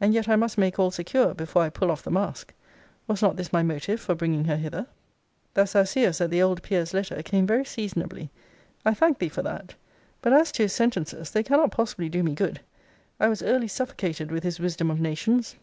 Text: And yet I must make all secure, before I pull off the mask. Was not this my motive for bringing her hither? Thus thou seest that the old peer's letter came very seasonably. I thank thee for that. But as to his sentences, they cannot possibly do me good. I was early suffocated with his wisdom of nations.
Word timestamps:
And 0.00 0.14
yet 0.14 0.26
I 0.26 0.36
must 0.36 0.56
make 0.56 0.78
all 0.78 0.90
secure, 0.90 1.34
before 1.34 1.60
I 1.60 1.68
pull 1.68 1.90
off 1.90 2.02
the 2.02 2.10
mask. 2.10 2.54
Was 3.06 3.20
not 3.20 3.36
this 3.36 3.52
my 3.52 3.62
motive 3.62 4.00
for 4.00 4.14
bringing 4.14 4.46
her 4.46 4.56
hither? 4.56 4.86
Thus 5.52 5.74
thou 5.74 5.84
seest 5.84 6.18
that 6.20 6.30
the 6.30 6.40
old 6.40 6.62
peer's 6.62 6.94
letter 6.94 7.22
came 7.22 7.46
very 7.46 7.66
seasonably. 7.66 8.30
I 8.86 8.94
thank 8.94 9.18
thee 9.18 9.28
for 9.28 9.42
that. 9.42 9.74
But 10.22 10.32
as 10.32 10.50
to 10.52 10.62
his 10.62 10.72
sentences, 10.72 11.30
they 11.32 11.42
cannot 11.42 11.72
possibly 11.72 12.08
do 12.08 12.22
me 12.22 12.32
good. 12.34 12.60
I 13.20 13.28
was 13.28 13.42
early 13.42 13.68
suffocated 13.68 14.30
with 14.30 14.44
his 14.44 14.58
wisdom 14.58 14.90
of 14.90 14.98
nations. 14.98 15.56